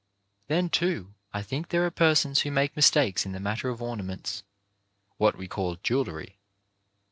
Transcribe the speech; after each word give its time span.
Then, 0.47 0.67
too, 0.71 1.13
I 1.31 1.43
think 1.43 1.69
there 1.69 1.85
are 1.85 1.91
persons 1.91 2.39
who 2.41 2.49
make 2.49 2.75
mistakes 2.75 3.23
in 3.23 3.33
the 3.33 3.39
matter 3.39 3.69
of 3.69 3.83
ornaments— 3.83 4.41
what 5.19 5.37
we 5.37 5.47
call 5.47 5.75
jewellery. 5.83 6.39